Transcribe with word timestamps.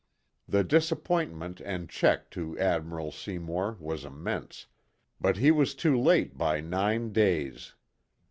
The 0.47 0.63
disappointment 0.63 1.61
and 1.63 1.87
check 1.87 2.31
to 2.31 2.57
Admiral 2.57 3.11
Seymour 3.11 3.77
was 3.79 4.03
immense, 4.03 4.65
but 5.19 5.37
he 5.37 5.51
was 5.51 5.75
too 5.75 5.95
late 5.95 6.39
by 6.39 6.59
nine 6.59 7.11
days. 7.13 7.75